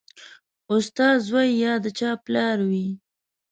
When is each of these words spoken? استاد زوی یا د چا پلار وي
استاد 0.73 1.15
زوی 1.27 1.49
یا 1.63 1.73
د 1.83 1.85
چا 1.97 2.09
پلار 2.25 2.57
وي 2.69 2.87